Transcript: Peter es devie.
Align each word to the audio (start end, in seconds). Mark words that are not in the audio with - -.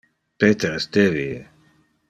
Peter 0.43 0.71
es 0.77 0.87
devie. 0.97 1.39